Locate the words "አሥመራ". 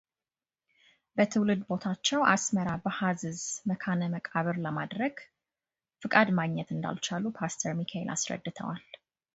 2.31-2.69